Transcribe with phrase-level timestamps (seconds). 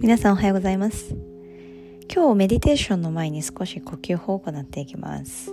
[0.00, 1.14] 皆さんおはようございます。
[2.10, 5.52] 今日メディテーションの前に少し呼吸法を行っていきます。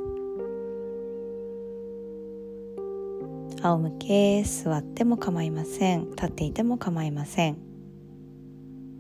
[3.62, 6.12] 仰向け座っても構いません。
[6.12, 7.58] 立っていても構いません。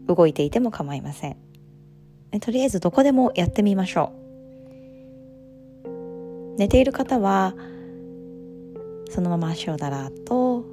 [0.06, 1.38] 動いていても構いません。
[2.42, 4.12] とりあえずどこでもやってみましょ
[5.86, 6.58] う。
[6.58, 7.56] 寝ている方は
[9.10, 10.66] そのまま足をだらっと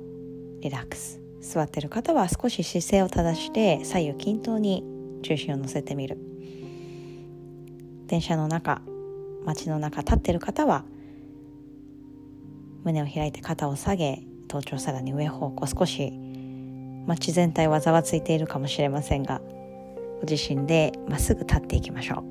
[0.62, 1.23] リラックス。
[1.44, 4.82] 座ってる方は少し姿勢を正して左右均等に
[5.22, 6.18] 重心を乗せてみる。
[8.06, 8.82] 電車の中
[9.44, 10.84] 街の中立ってる方は
[12.82, 16.12] 胸を開いて肩を下げ頭頂さらに上方向少し
[17.06, 19.40] 街全体はざわついているかもしれませんが
[20.20, 22.24] ご自身でまっすぐ立っていきましょう。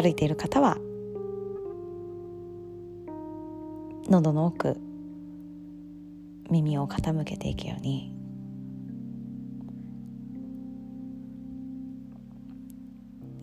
[0.00, 0.78] 歩いている方は
[4.08, 4.78] 喉の奥
[6.50, 8.14] 耳を傾けていくように。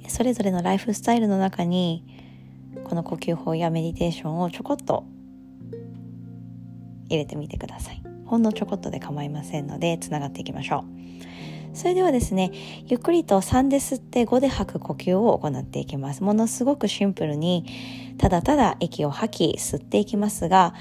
[0.08, 2.06] それぞれのライフスタイルの中に
[2.86, 5.04] この呼吸法やメディテーションをちょこっと
[7.10, 8.02] 入れてみてください。
[8.26, 10.84] ほんのちょこっとで構いませんのでつながっていきましょう。
[11.76, 12.52] それではですね
[12.88, 16.24] ゆっくりと3で吸って5で吐く呼吸を行っていきます。
[16.24, 17.66] ものすごくシンプルに
[18.18, 20.74] ただただ息を吐き吸っていきますが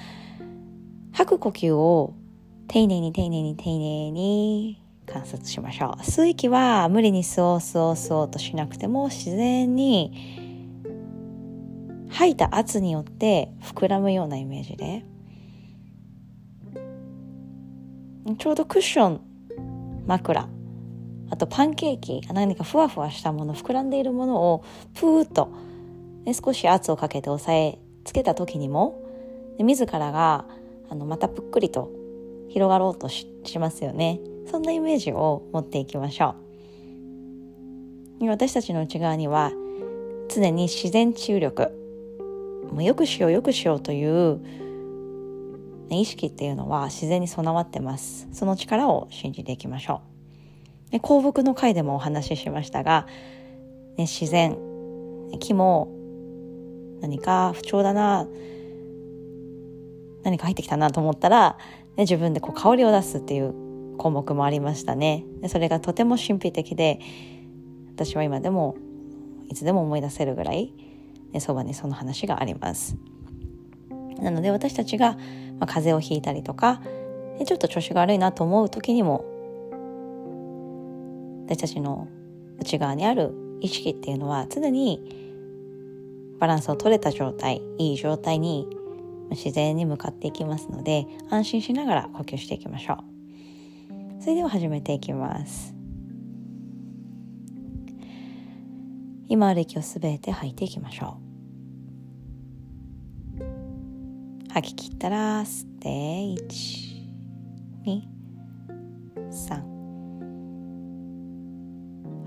[1.12, 2.14] 吐く呼吸を
[2.68, 6.00] 丁寧に丁寧に丁寧に観察しましょう。
[6.02, 10.46] 吸う息は無理に吸おう吸おう吸おうとしなくても自然に
[12.08, 15.04] 吐いた圧によって膨らむようなイメージで。
[18.38, 19.20] ちょうどクッション
[20.06, 20.48] 枕
[21.30, 25.52] あとパンケーキ何かふわふわしたもの膨らんでいるものをプーッと
[26.24, 29.02] で少し圧をかけて押さえつけた時にも
[29.58, 30.46] で自らが
[30.88, 31.90] あのまたぷっくりと
[32.48, 33.26] 広がろうとし
[33.58, 34.20] ますよね。
[34.50, 36.34] そんなイメージを持っていきましょ
[38.20, 38.28] う。
[38.28, 39.52] 私たちの内側には
[40.28, 41.72] 常に自然治癒力
[42.72, 44.40] もうよくしようよくしようという
[45.90, 48.28] 意識っていうのは自然に備わってます。
[48.32, 50.13] その力を信じていきましょう。
[50.94, 53.08] で幸福の回でもお話ししましたが、
[53.96, 54.56] ね、自然
[55.40, 55.92] 木も
[57.00, 58.28] 何か不調だな
[60.22, 61.58] 何か入ってきたなと思ったら、
[61.96, 65.24] ね、自分でこう香りを出すっていう項目もありましたね。
[65.40, 67.00] でそれがとても神秘的で
[67.92, 68.76] 私は今でも
[69.50, 70.72] いつでも思い出せるぐらい、
[71.32, 72.96] ね、そばにその話があります。
[74.20, 75.14] なので私たちが、
[75.58, 76.82] まあ、風邪をひいたりとか
[77.44, 79.33] ちょっと調子が悪いなと思う時にも
[81.44, 82.08] 私たちの
[82.58, 85.00] 内側にある意識っていうのは常に
[86.38, 88.66] バランスを取れた状態いい状態に
[89.30, 94.22] 自然に向かっていきますので安心しながら呼吸していきましょう。
[94.22, 95.74] それでは始めていきます。
[99.28, 101.18] 今ある息をすべて吐いていきましょ
[104.50, 104.52] う。
[104.52, 105.88] 吐き切ったら吸って
[109.16, 109.73] 123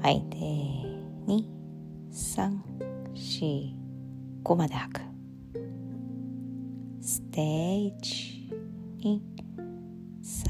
[0.02, 0.22] 吐い。
[0.30, 0.38] て
[1.28, 3.74] 234
[4.44, 5.02] 5まで吐く。
[7.02, 8.50] ステージ
[9.00, 9.20] 2
[10.24, 10.50] 3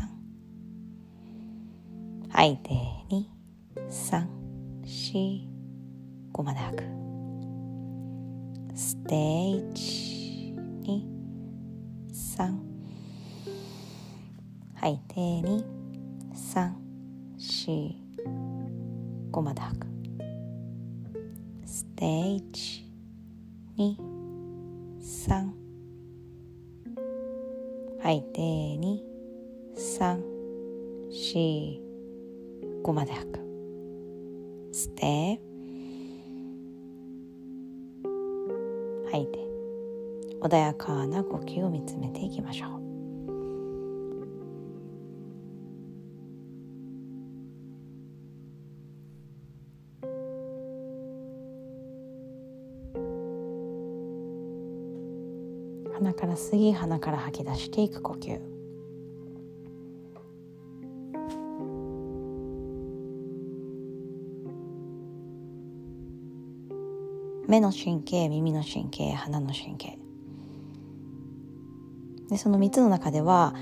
[2.30, 2.58] 吐い。
[2.58, 2.70] て
[3.10, 3.26] 2
[3.90, 4.28] 3
[4.84, 5.48] 4
[6.34, 6.84] 5まで吐く。
[8.76, 10.54] ステージ
[10.84, 11.02] 2
[12.12, 12.56] 3
[14.76, 15.00] 吐い。
[15.08, 15.64] て2
[19.38, 19.88] 3 4 5まで吐く。
[21.66, 22.86] ステージ。
[23.78, 23.96] 2、
[25.00, 25.50] 3
[28.02, 29.00] 吐いて2、
[30.00, 30.20] 3、
[31.12, 31.80] 4、
[32.84, 33.40] 5まで吐く。
[34.74, 35.40] 吸って
[39.12, 39.40] 吐いて
[40.42, 42.87] 穏やかな呼吸を見つめていきましょう。
[55.98, 58.40] 鼻から吸い鼻から吐き出していく呼吸。
[67.48, 69.98] 目の神経耳の神経鼻の神経。
[72.30, 73.56] でその3つの中では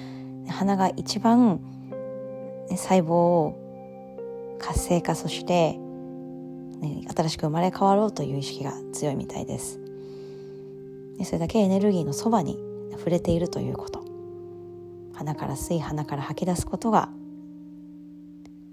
[0.49, 1.61] 鼻が一番
[2.69, 5.79] 細胞を活性化そして、
[7.15, 9.84] 新しく生まれ変わろうという意識が強いみたいです。
[11.23, 12.57] それだけエネルギーのそばに
[12.97, 14.05] 触れているということ。
[15.15, 17.09] 鼻から吸い鼻から吐き出すことが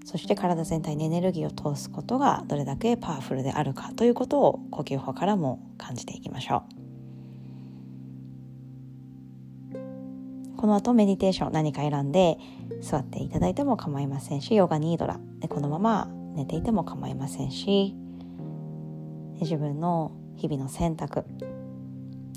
[0.05, 6.83] そして体全体にエネルギーを通すことがどれだけパワフルであるかということを呼吸法からも感じていきましょう。
[10.57, 12.37] この後メディテーション何か選んで
[12.81, 15.19] 座っていただいても構いませんしヨガニードラ。
[15.39, 17.95] でこのまま寝ていても構いませんし
[19.41, 21.25] 自分の日々の選択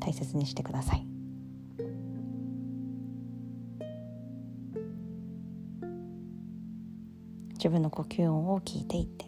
[0.00, 1.06] 大切にしてください。
[7.54, 9.26] 自分の呼吸音を聞いていって。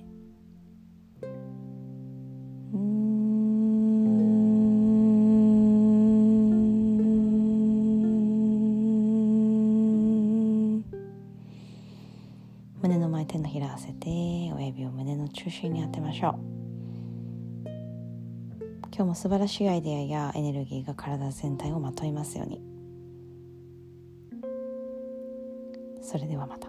[12.80, 16.67] 胸の前手のひら合わせて親指を胸の中心に当てましょう。
[18.98, 22.60] 今日も素晴らしいアイデアやエネルギーが体全体をまといますように。
[26.02, 26.66] それではまた。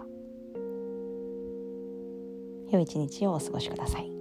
[2.70, 4.19] 良い一日をお過ごしください。